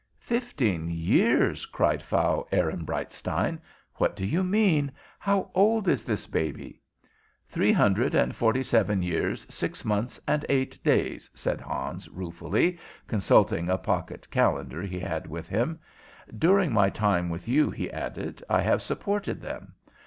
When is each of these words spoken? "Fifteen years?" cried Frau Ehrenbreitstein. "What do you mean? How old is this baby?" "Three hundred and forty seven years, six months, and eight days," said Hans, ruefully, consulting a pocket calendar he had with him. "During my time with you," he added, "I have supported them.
"Fifteen 0.17 0.89
years?" 0.89 1.67
cried 1.67 2.01
Frau 2.01 2.47
Ehrenbreitstein. 2.51 3.59
"What 3.97 4.15
do 4.15 4.25
you 4.25 4.43
mean? 4.43 4.91
How 5.19 5.51
old 5.53 5.87
is 5.87 6.03
this 6.03 6.25
baby?" 6.25 6.81
"Three 7.47 7.71
hundred 7.71 8.15
and 8.15 8.33
forty 8.35 8.63
seven 8.63 9.03
years, 9.03 9.45
six 9.47 9.85
months, 9.85 10.19
and 10.27 10.43
eight 10.49 10.83
days," 10.83 11.29
said 11.35 11.61
Hans, 11.61 12.07
ruefully, 12.09 12.79
consulting 13.05 13.69
a 13.69 13.77
pocket 13.77 14.27
calendar 14.31 14.81
he 14.81 14.99
had 14.99 15.27
with 15.27 15.47
him. 15.47 15.79
"During 16.35 16.73
my 16.73 16.89
time 16.89 17.29
with 17.29 17.47
you," 17.47 17.69
he 17.69 17.91
added, 17.91 18.43
"I 18.49 18.61
have 18.61 18.81
supported 18.81 19.39
them. 19.39 19.73